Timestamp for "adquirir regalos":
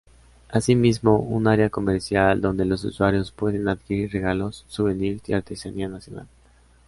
3.69-4.65